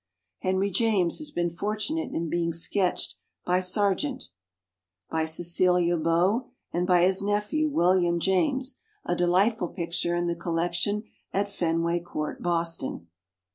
[0.39, 3.13] Henry James has been fortunate in being sketched
[3.45, 4.29] by Sargent,
[5.11, 10.33] by Cecilia Beaux, and by his nephew William James, a delight ful picture in the
[10.33, 11.03] collection
[11.33, 13.09] at Fenway Court, Boston.